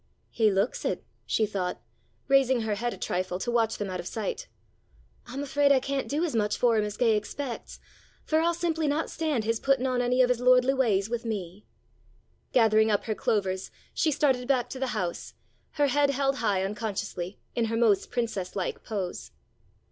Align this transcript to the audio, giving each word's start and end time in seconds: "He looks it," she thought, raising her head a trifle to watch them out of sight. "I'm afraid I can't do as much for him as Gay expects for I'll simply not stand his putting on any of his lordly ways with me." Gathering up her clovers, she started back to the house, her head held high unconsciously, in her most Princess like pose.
"He 0.31 0.49
looks 0.49 0.83
it," 0.83 1.03
she 1.27 1.45
thought, 1.45 1.79
raising 2.27 2.61
her 2.61 2.73
head 2.73 2.91
a 2.91 2.97
trifle 2.97 3.37
to 3.37 3.51
watch 3.51 3.77
them 3.77 3.91
out 3.91 3.99
of 3.99 4.07
sight. 4.07 4.47
"I'm 5.27 5.43
afraid 5.43 5.71
I 5.71 5.79
can't 5.79 6.07
do 6.09 6.23
as 6.25 6.35
much 6.35 6.57
for 6.57 6.75
him 6.75 6.83
as 6.83 6.97
Gay 6.97 7.15
expects 7.15 7.79
for 8.25 8.39
I'll 8.39 8.55
simply 8.55 8.87
not 8.87 9.11
stand 9.11 9.43
his 9.43 9.59
putting 9.59 9.85
on 9.85 10.01
any 10.01 10.23
of 10.23 10.29
his 10.29 10.39
lordly 10.39 10.73
ways 10.73 11.07
with 11.07 11.23
me." 11.23 11.67
Gathering 12.51 12.89
up 12.89 13.03
her 13.03 13.13
clovers, 13.13 13.69
she 13.93 14.09
started 14.11 14.47
back 14.47 14.71
to 14.71 14.79
the 14.79 14.87
house, 14.97 15.35
her 15.73 15.85
head 15.89 16.09
held 16.09 16.37
high 16.37 16.63
unconsciously, 16.65 17.37
in 17.53 17.65
her 17.65 17.77
most 17.77 18.09
Princess 18.09 18.55
like 18.55 18.83
pose. 18.83 19.29